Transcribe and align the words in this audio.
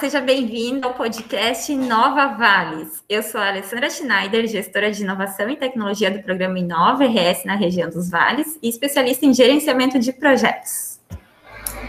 Seja 0.00 0.18
bem-vindo 0.18 0.86
ao 0.86 0.94
podcast 0.94 1.70
Inova 1.70 2.28
Vales. 2.28 3.02
Eu 3.06 3.22
sou 3.22 3.38
a 3.38 3.48
Alessandra 3.48 3.90
Schneider, 3.90 4.46
gestora 4.46 4.90
de 4.90 5.02
inovação 5.02 5.50
e 5.50 5.56
tecnologia 5.56 6.10
do 6.10 6.22
programa 6.22 6.58
Inova 6.58 7.04
RS 7.04 7.44
na 7.44 7.54
região 7.54 7.90
dos 7.90 8.08
Vales 8.08 8.58
e 8.62 8.68
especialista 8.70 9.26
em 9.26 9.34
gerenciamento 9.34 9.98
de 9.98 10.10
projetos. 10.14 10.98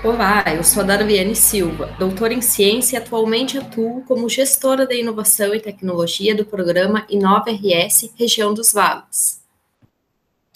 Olá, 0.04 0.44
eu 0.54 0.62
sou 0.62 0.84
a 0.84 0.86
Darviane 0.88 1.34
Silva, 1.34 1.96
doutora 1.98 2.34
em 2.34 2.42
ciência 2.42 2.98
e 2.98 3.02
atualmente 3.02 3.58
atuo 3.58 4.04
como 4.06 4.28
gestora 4.28 4.86
da 4.86 4.94
inovação 4.94 5.56
e 5.56 5.62
tecnologia 5.62 6.36
do 6.36 6.44
programa 6.44 7.06
Inova 7.10 7.50
RS 7.50 8.12
Região 8.18 8.54
dos 8.54 8.74
Vales. 8.74 9.40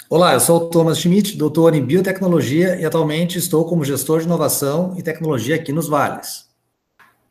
Olá, 0.09 0.34
eu 0.34 0.41
sou 0.41 0.57
o 0.57 0.70
Thomas 0.70 0.99
Schmidt, 0.99 1.37
doutor 1.37 1.73
em 1.73 1.81
biotecnologia 1.81 2.76
e 2.76 2.84
atualmente 2.84 3.37
estou 3.37 3.63
como 3.63 3.85
gestor 3.85 4.20
de 4.20 4.26
inovação 4.26 4.93
e 4.98 5.01
tecnologia 5.01 5.55
aqui 5.55 5.71
nos 5.71 5.87
Vales. 5.87 6.45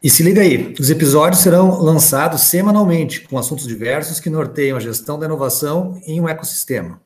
e 0.00 0.08
se 0.08 0.22
liga 0.22 0.40
aí, 0.40 0.74
os 0.78 0.90
episódios 0.90 1.42
serão 1.42 1.82
lançados 1.82 2.42
semanalmente, 2.42 3.22
com 3.22 3.36
assuntos 3.36 3.66
diversos 3.66 4.20
que 4.20 4.30
norteiam 4.30 4.76
a 4.76 4.80
gestão 4.80 5.18
da 5.18 5.26
inovação 5.26 6.00
em 6.06 6.20
um 6.20 6.28
ecossistema. 6.28 7.00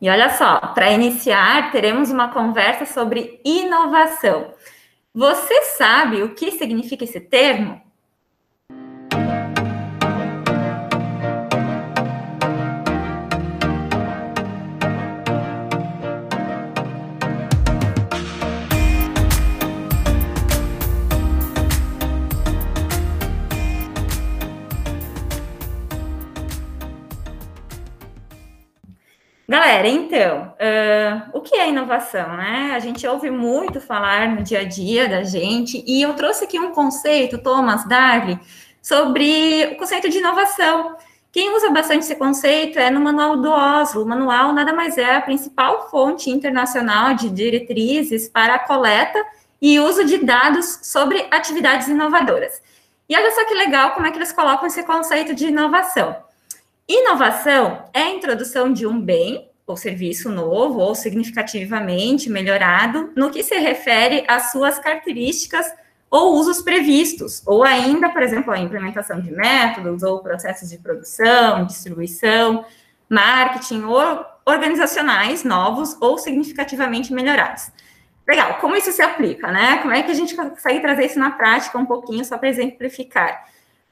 E 0.00 0.08
olha 0.08 0.30
só, 0.36 0.58
para 0.58 0.92
iniciar, 0.92 1.72
teremos 1.72 2.10
uma 2.10 2.28
conversa 2.32 2.86
sobre 2.86 3.40
inovação. 3.44 4.52
Você 5.12 5.62
sabe 5.76 6.22
o 6.22 6.34
que 6.34 6.52
significa 6.52 7.02
esse 7.02 7.18
termo? 7.18 7.80
Galera, 29.66 29.88
então, 29.88 30.54
uh, 30.60 31.36
o 31.36 31.40
que 31.40 31.56
é 31.56 31.68
inovação, 31.68 32.36
né? 32.36 32.70
A 32.76 32.78
gente 32.78 33.04
ouve 33.04 33.32
muito 33.32 33.80
falar 33.80 34.28
no 34.28 34.44
dia 34.44 34.60
a 34.60 34.64
dia 34.64 35.08
da 35.08 35.24
gente, 35.24 35.82
e 35.84 36.02
eu 36.02 36.14
trouxe 36.14 36.44
aqui 36.44 36.56
um 36.56 36.70
conceito, 36.70 37.36
Thomas 37.38 37.84
Darley, 37.84 38.38
sobre 38.80 39.72
o 39.72 39.76
conceito 39.76 40.08
de 40.08 40.18
inovação. 40.18 40.96
Quem 41.32 41.52
usa 41.52 41.68
bastante 41.70 42.04
esse 42.04 42.14
conceito 42.14 42.78
é 42.78 42.92
no 42.92 43.00
Manual 43.00 43.38
do 43.38 43.50
Oslo. 43.50 44.04
O 44.04 44.06
manual 44.06 44.52
nada 44.52 44.72
mais 44.72 44.96
é 44.96 45.16
a 45.16 45.20
principal 45.20 45.90
fonte 45.90 46.30
internacional 46.30 47.14
de 47.14 47.28
diretrizes 47.28 48.28
para 48.28 48.54
a 48.54 48.60
coleta 48.60 49.20
e 49.60 49.80
uso 49.80 50.04
de 50.04 50.18
dados 50.18 50.78
sobre 50.84 51.26
atividades 51.28 51.88
inovadoras. 51.88 52.62
E 53.08 53.16
olha 53.16 53.32
só 53.32 53.44
que 53.44 53.54
legal 53.54 53.94
como 53.94 54.06
é 54.06 54.12
que 54.12 54.18
eles 54.18 54.30
colocam 54.30 54.68
esse 54.68 54.84
conceito 54.84 55.34
de 55.34 55.48
inovação. 55.48 56.14
Inovação 56.88 57.82
é 57.92 58.02
a 58.02 58.10
introdução 58.10 58.72
de 58.72 58.86
um 58.86 59.00
bem 59.00 59.50
ou 59.66 59.76
serviço 59.76 60.30
novo 60.30 60.78
ou 60.78 60.94
significativamente 60.94 62.30
melhorado 62.30 63.12
no 63.16 63.30
que 63.30 63.42
se 63.42 63.58
refere 63.58 64.24
às 64.28 64.52
suas 64.52 64.78
características 64.78 65.66
ou 66.08 66.34
usos 66.34 66.62
previstos, 66.62 67.42
ou 67.44 67.64
ainda, 67.64 68.08
por 68.08 68.22
exemplo, 68.22 68.52
a 68.52 68.58
implementação 68.58 69.20
de 69.20 69.32
métodos 69.32 70.04
ou 70.04 70.20
processos 70.20 70.70
de 70.70 70.78
produção, 70.78 71.66
distribuição, 71.66 72.64
marketing 73.08 73.82
ou 73.82 74.24
organizacionais 74.44 75.42
novos 75.42 75.96
ou 76.00 76.16
significativamente 76.16 77.12
melhorados. 77.12 77.70
Legal, 78.26 78.58
como 78.60 78.76
isso 78.76 78.92
se 78.92 79.02
aplica, 79.02 79.50
né? 79.50 79.78
Como 79.78 79.92
é 79.92 80.02
que 80.02 80.10
a 80.10 80.14
gente 80.14 80.34
consegue 80.34 80.80
trazer 80.80 81.06
isso 81.06 81.18
na 81.18 81.30
prática 81.32 81.76
um 81.78 81.86
pouquinho, 81.86 82.24
só 82.24 82.38
para 82.38 82.48
exemplificar? 82.48 83.44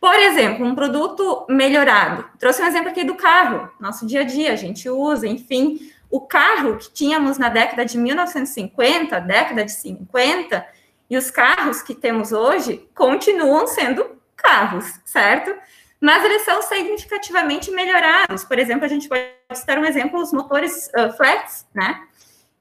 Por 0.05 0.17
exemplo, 0.17 0.67
um 0.67 0.75
produto 0.75 1.47
melhorado. 1.49 2.27
Trouxe 2.39 2.61
um 2.61 2.67
exemplo 2.67 2.91
aqui 2.91 3.05
do 3.05 3.15
carro, 3.15 3.73
nosso 3.81 4.07
dia 4.07 4.21
a 4.21 4.25
dia, 4.25 4.53
a 4.53 4.57
gente 4.57 4.87
usa, 4.87 5.27
enfim. 5.27 5.81
O 6.11 6.21
carro 6.21 6.77
que 6.77 6.93
tínhamos 6.93 7.39
na 7.39 7.49
década 7.49 7.87
de 7.87 7.97
1950, 7.97 9.19
década 9.21 9.65
de 9.65 9.73
50, 9.73 10.67
e 11.09 11.17
os 11.17 11.31
carros 11.31 11.81
que 11.81 11.95
temos 11.95 12.33
hoje 12.33 12.87
continuam 12.95 13.67
sendo 13.67 14.05
carros, 14.37 14.85
certo? 15.07 15.55
Mas 15.99 16.23
eles 16.23 16.43
são 16.43 16.61
significativamente 16.61 17.71
melhorados. 17.71 18.45
Por 18.45 18.59
exemplo, 18.59 18.85
a 18.85 18.89
gente 18.89 19.09
pode 19.09 19.25
citar 19.55 19.79
um 19.79 19.87
exemplo, 19.87 20.21
os 20.21 20.35
motores 20.35 20.91
uh, 20.99 21.17
flats, 21.17 21.67
né? 21.75 22.03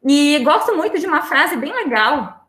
E 0.01 0.39
gosto 0.45 0.77
muito 0.77 0.97
de 0.97 1.05
uma 1.05 1.23
frase 1.23 1.57
bem 1.57 1.73
legal 1.73 2.42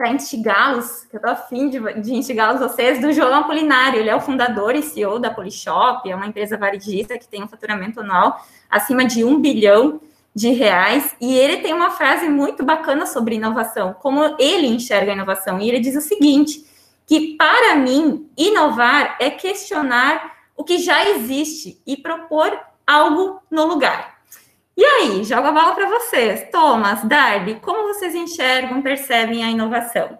para 0.00 0.12
instigá-los, 0.12 1.04
que 1.10 1.16
eu 1.16 1.18
estou 1.18 1.30
afim 1.30 1.68
de, 1.68 1.78
de 2.00 2.14
instigá-los 2.14 2.58
vocês, 2.58 3.02
do 3.02 3.12
João 3.12 3.34
Apolinário. 3.34 4.00
Ele 4.00 4.08
é 4.08 4.16
o 4.16 4.20
fundador 4.20 4.74
e 4.74 4.80
CEO 4.80 5.18
da 5.18 5.30
Polishop, 5.30 6.10
é 6.10 6.16
uma 6.16 6.26
empresa 6.26 6.56
varejista 6.56 7.18
que 7.18 7.28
tem 7.28 7.42
um 7.42 7.46
faturamento 7.46 8.00
anual 8.00 8.42
acima 8.70 9.04
de 9.04 9.22
um 9.22 9.38
bilhão 9.38 10.00
de 10.34 10.52
reais. 10.52 11.14
E 11.20 11.36
ele 11.36 11.58
tem 11.58 11.74
uma 11.74 11.90
frase 11.90 12.30
muito 12.30 12.64
bacana 12.64 13.04
sobre 13.04 13.34
inovação, 13.34 13.92
como 13.92 14.36
ele 14.38 14.68
enxerga 14.68 15.12
a 15.12 15.14
inovação. 15.14 15.60
E 15.60 15.68
ele 15.68 15.80
diz 15.80 15.94
o 15.94 16.00
seguinte: 16.00 16.64
que 17.06 17.36
para 17.36 17.76
mim, 17.76 18.26
inovar 18.38 19.18
é 19.20 19.28
questionar 19.28 20.32
o 20.56 20.64
que 20.64 20.78
já 20.78 21.10
existe 21.10 21.78
e 21.86 21.94
propor 21.94 22.58
algo 22.86 23.42
no 23.50 23.66
lugar. 23.66 24.19
E 24.76 24.84
aí, 24.84 25.24
jogo 25.24 25.48
a 25.48 25.52
bola 25.52 25.74
para 25.74 25.88
vocês. 25.88 26.48
Thomas, 26.50 27.02
Darby, 27.04 27.56
como 27.60 27.92
vocês 27.92 28.14
enxergam, 28.14 28.80
percebem 28.80 29.44
a 29.44 29.50
inovação? 29.50 30.18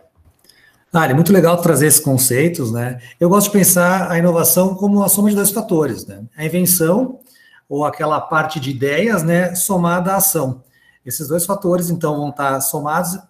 Ah, 0.93 1.09
muito 1.15 1.33
legal 1.33 1.56
trazer 1.62 1.87
esses 1.87 2.00
conceitos, 2.00 2.72
né? 2.72 2.99
Eu 3.19 3.28
gosto 3.28 3.47
de 3.47 3.53
pensar 3.53 4.11
a 4.11 4.19
inovação 4.19 4.75
como 4.75 5.03
a 5.03 5.09
soma 5.09 5.31
de 5.31 5.37
dois 5.37 5.50
fatores, 5.50 6.05
né? 6.05 6.25
A 6.37 6.44
invenção, 6.44 7.21
ou 7.69 7.84
aquela 7.84 8.21
parte 8.21 8.59
de 8.59 8.71
ideias, 8.71 9.22
né, 9.22 9.55
somada 9.55 10.12
à 10.12 10.16
ação. 10.16 10.65
Esses 11.10 11.26
dois 11.26 11.44
fatores, 11.44 11.91
então, 11.91 12.16
vão 12.16 12.31
estar 12.31 12.60
somados 12.60 13.15
uh, 13.15 13.21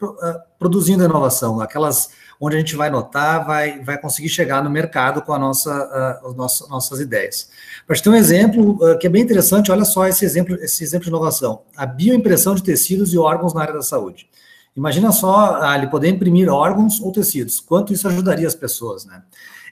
produzindo 0.59 1.03
a 1.03 1.07
inovação, 1.07 1.61
aquelas 1.63 2.11
onde 2.39 2.57
a 2.57 2.59
gente 2.59 2.77
vai 2.77 2.91
notar, 2.91 3.47
vai, 3.47 3.83
vai 3.83 3.99
conseguir 3.99 4.29
chegar 4.29 4.63
no 4.63 4.69
mercado 4.69 5.23
com 5.23 5.33
a 5.33 5.39
nossa, 5.39 6.21
uh, 6.23 6.35
nossas 6.69 7.01
ideias. 7.01 7.49
Para 7.87 7.97
te 7.97 8.03
ter 8.03 8.11
um 8.11 8.15
exemplo 8.15 8.73
uh, 8.83 8.99
que 8.99 9.07
é 9.07 9.11
bem 9.11 9.23
interessante, 9.23 9.73
olha 9.73 9.85
só 9.87 10.07
esse 10.07 10.27
exemplo, 10.27 10.55
esse 10.57 10.85
exemplo 10.85 11.05
de 11.05 11.11
inovação: 11.11 11.63
a 11.75 11.87
bioimpressão 11.87 12.55
de 12.55 12.63
tecidos 12.63 13.15
e 13.15 13.19
órgãos 13.19 13.55
na 13.55 13.63
área 13.63 13.75
da 13.75 13.83
saúde. 13.83 14.29
Imagina 14.77 15.11
só 15.11 15.59
uh, 15.59 15.75
ele 15.75 15.87
poder 15.87 16.09
imprimir 16.09 16.51
órgãos 16.51 17.01
ou 17.01 17.11
tecidos, 17.11 17.61
quanto 17.61 17.95
isso 17.95 18.07
ajudaria 18.07 18.47
as 18.47 18.55
pessoas, 18.55 19.07
né? 19.07 19.23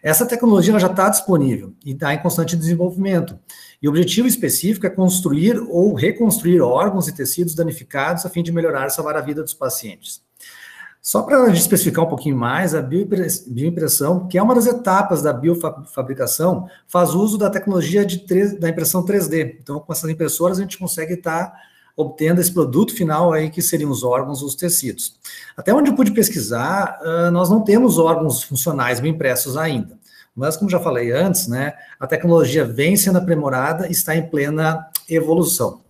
Essa 0.03 0.25
tecnologia 0.25 0.79
já 0.79 0.87
está 0.87 1.09
disponível 1.09 1.75
e 1.85 1.93
está 1.93 2.15
em 2.15 2.19
constante 2.19 2.57
desenvolvimento. 2.57 3.39
E 3.81 3.87
o 3.87 3.91
objetivo 3.91 4.27
específico 4.27 4.87
é 4.87 4.91
construir 4.91 5.59
ou 5.69 5.95
reconstruir 5.95 6.61
órgãos 6.61 7.07
e 7.07 7.15
tecidos 7.15 7.55
danificados 7.55 8.27
a 8.27 8.29
fim 8.29 8.43
de 8.43 8.53
melhorar 8.53 8.87
e 8.87 8.91
salvar 8.91 9.17
a 9.17 9.21
vida 9.21 9.43
dos 9.43 9.55
pacientes. 9.55 10.21
Só 11.01 11.23
para 11.23 11.49
especificar 11.53 12.05
um 12.05 12.09
pouquinho 12.09 12.37
mais, 12.37 12.75
a 12.75 12.83
bioimpressão, 12.83 14.27
que 14.27 14.37
é 14.37 14.43
uma 14.43 14.55
das 14.55 14.67
etapas 14.67 15.23
da 15.23 15.33
biofabricação, 15.33 16.69
faz 16.87 17.15
uso 17.15 17.39
da 17.39 17.49
tecnologia 17.49 18.05
de 18.05 18.19
3, 18.19 18.59
da 18.59 18.69
impressão 18.69 19.05
3D. 19.05 19.59
Então, 19.61 19.79
com 19.81 19.93
essas 19.93 20.11
impressoras, 20.11 20.59
a 20.59 20.63
gente 20.63 20.77
consegue 20.77 21.15
estar 21.15 21.47
tá 21.47 21.57
obtendo 21.97 22.41
esse 22.41 22.53
produto 22.53 22.95
final 22.95 23.33
aí, 23.33 23.49
que 23.49 23.63
seriam 23.63 23.91
os 23.91 24.03
órgãos, 24.05 24.43
os 24.43 24.55
tecidos. 24.55 25.19
Até 25.57 25.73
onde 25.73 25.91
eu 25.91 25.97
pude 25.97 26.13
pesquisar, 26.13 26.99
nós 27.33 27.49
não 27.49 27.63
temos 27.63 27.97
órgãos 27.97 28.43
funcionais 28.43 29.01
bem 29.01 29.13
impressos 29.13 29.57
ainda. 29.57 29.99
Mas, 30.39 30.57
como 30.57 30.71
já 30.71 30.79
falei 30.79 31.11
antes, 31.11 31.49
né, 31.49 31.73
a 31.99 32.07
tecnologia 32.07 32.65
vem 32.65 32.97
sendo 32.97 33.19
aprimorada 33.19 33.89
e 33.89 33.91
está 33.91 34.15
em 34.15 34.23
plena 34.23 34.89
evolução. 35.11 35.81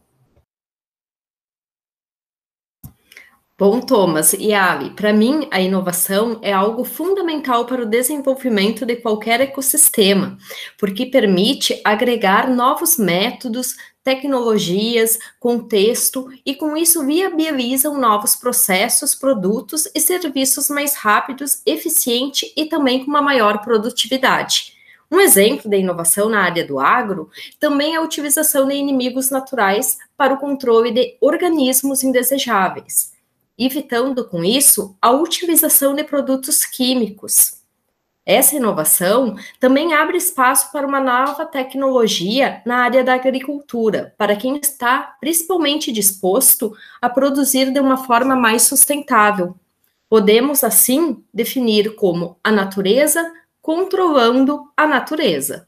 Bom, 3.61 3.81
Thomas 3.81 4.35
e 4.35 4.55
Ali, 4.55 4.91
para 4.91 5.13
mim 5.13 5.49
a 5.51 5.61
inovação 5.61 6.39
é 6.43 6.53
algo 6.53 6.85
fundamental 6.85 7.67
para 7.67 7.83
o 7.83 7.87
desenvolvimento 7.87 8.87
de 8.87 8.95
qualquer 8.95 9.41
ecossistema, 9.41 10.39
porque 10.79 11.05
permite 11.05 11.81
agregar 11.85 12.49
novos 12.49 12.97
métodos, 12.97 13.75
tecnologias, 14.05 15.19
contexto 15.41 16.29
e 16.47 16.55
com 16.55 16.77
isso 16.77 17.05
viabilizam 17.05 17.99
novos 17.99 18.37
processos, 18.37 19.13
produtos 19.17 19.89
e 19.93 19.99
serviços 19.99 20.69
mais 20.69 20.95
rápidos, 20.95 21.61
eficiente 21.67 22.53
e 22.57 22.67
também 22.67 23.05
com 23.05 23.11
uma 23.11 23.21
maior 23.21 23.59
produtividade. 23.63 24.75
Um 25.11 25.19
exemplo 25.19 25.69
de 25.69 25.79
inovação 25.79 26.29
na 26.29 26.43
área 26.43 26.65
do 26.65 26.79
agro 26.79 27.29
também 27.59 27.95
é 27.95 27.97
a 27.97 28.03
utilização 28.03 28.69
de 28.69 28.75
inimigos 28.75 29.31
naturais 29.31 29.99
para 30.17 30.33
o 30.33 30.39
controle 30.39 30.93
de 30.93 31.17
organismos 31.21 32.05
indesejáveis, 32.05 33.18
evitando 33.59 34.25
com 34.27 34.45
isso 34.45 34.97
a 35.03 35.11
utilização 35.11 35.95
de 35.95 36.05
produtos 36.05 36.65
químicos. 36.65 37.59
Essa 38.25 38.57
inovação 38.57 39.37
também 39.59 39.95
abre 39.95 40.19
espaço 40.19 40.71
para 40.71 40.87
uma 40.87 41.01
nova 41.01 41.47
tecnologia 41.47 42.61
na 42.67 42.85
área 42.85 43.03
da 43.03 43.15
agricultura, 43.15 44.15
para 44.19 44.37
quem 44.37 44.57
está 44.59 45.17
principalmente 45.19 45.91
disposto 45.91 46.77
a 47.01 47.09
produzir 47.09 47.73
de 47.73 47.81
uma 47.81 47.97
forma 47.97 48.37
mais 48.37 48.65
sustentável. 48.65 49.57
Podemos, 50.11 50.63
assim, 50.63 51.25
definir 51.33 51.95
como 51.95 52.39
a 52.45 52.53
natureza 52.53 53.33
controlando 53.63 54.71
a 54.77 54.87
natureza. 54.87 55.67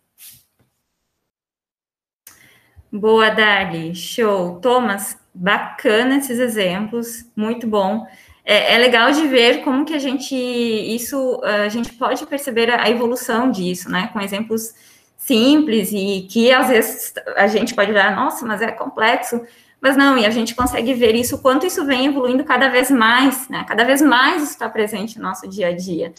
Boa, 2.93 3.31
Dali. 3.31 3.95
Show. 3.95 4.59
Thomas, 4.61 5.17
bacana 5.35 6.17
esses 6.17 6.39
exemplos, 6.39 7.25
muito 7.35 7.67
bom. 7.67 8.07
É, 8.45 8.75
é, 8.75 8.79
legal 8.79 9.13
de 9.13 9.27
ver 9.29 9.63
como 9.63 9.85
que 9.85 9.95
a 9.95 9.99
gente, 9.99 10.35
isso, 10.35 11.41
a 11.45 11.69
gente 11.69 11.93
pode 11.93 12.27
perceber 12.27 12.71
a 12.71 12.89
evolução 12.91 13.51
disso, 13.51 13.89
né? 13.91 14.09
Com 14.13 14.21
exemplos 14.21 14.75
simples 15.17 15.93
e 15.93 16.27
que 16.29 16.51
às 16.51 16.69
vezes 16.69 17.15
a 17.37 17.47
gente 17.47 17.75
pode 17.75 17.91
olhar, 17.91 18.17
nossa, 18.17 18.45
mas 18.45 18.63
é 18.63 18.73
complexo. 18.73 19.41
Mas 19.81 19.97
não, 19.97 20.19
e 20.19 20.27
a 20.27 20.31
gente 20.31 20.55
consegue 20.55 20.93
ver 20.93 21.15
isso, 21.15 21.39
quanto 21.39 21.65
isso 21.67 21.87
vem 21.87 22.07
evoluindo 22.07 22.45
cada 22.45 22.69
vez 22.69 22.91
mais, 22.91 23.49
né? 23.49 23.65
Cada 23.67 23.85
vez 23.85 24.03
mais 24.03 24.43
está 24.43 24.69
presente 24.69 25.19
no 25.19 25.25
nosso 25.25 25.49
dia 25.49 25.69
a 25.69 25.77
dia. 25.77 26.13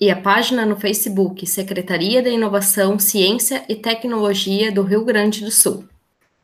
E 0.00 0.10
a 0.10 0.16
página 0.16 0.64
no 0.64 0.76
Facebook 0.76 1.46
Secretaria 1.46 2.22
de 2.22 2.30
Inovação, 2.30 2.98
Ciência 2.98 3.62
e 3.68 3.74
Tecnologia 3.74 4.72
do 4.72 4.82
Rio 4.82 5.04
Grande 5.04 5.44
do 5.44 5.50
Sul. 5.50 5.84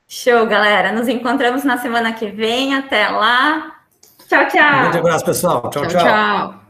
Show, 0.08 0.46
galera. 0.46 0.92
Nos 0.92 1.08
encontramos 1.08 1.64
na 1.64 1.78
semana 1.78 2.12
que 2.12 2.26
vem. 2.26 2.74
Até 2.74 3.08
lá. 3.08 3.76
Tchau, 4.28 4.46
tchau. 4.48 4.78
Um 4.78 4.82
grande 4.82 4.98
abraço, 4.98 5.24
pessoal. 5.24 5.70
tchau. 5.70 5.80
tchau. 5.82 5.88
tchau. 5.88 6.00
tchau. 6.00 6.65